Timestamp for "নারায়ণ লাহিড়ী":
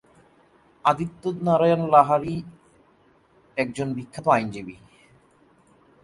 1.41-2.35